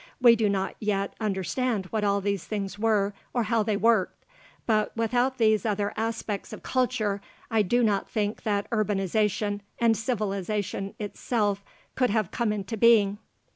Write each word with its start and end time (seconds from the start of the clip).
We 0.19 0.35
do 0.35 0.49
not 0.49 0.75
yet 0.79 1.13
understand 1.21 1.85
what 1.91 2.03
all 2.03 2.21
these 2.21 2.43
things 2.45 2.79
were 2.79 3.13
or 3.35 3.43
how 3.43 3.61
they 3.61 3.77
worked. 3.77 4.25
But 4.65 4.97
without 4.97 5.37
these 5.37 5.63
other 5.63 5.93
aspects 5.95 6.51
of 6.51 6.63
culture, 6.63 7.21
I 7.51 7.61
do 7.61 7.83
not 7.83 8.09
think 8.09 8.41
that 8.41 8.67
urbanization 8.71 9.59
and 9.77 9.95
civilization 9.95 10.95
itself 10.97 11.63
could 11.93 12.09
have 12.09 12.31
come 12.31 12.51
into 12.51 12.77
being. 12.77 13.19